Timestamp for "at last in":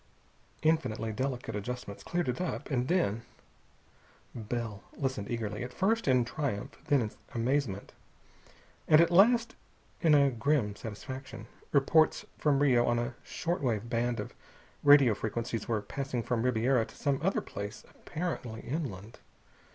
8.99-10.15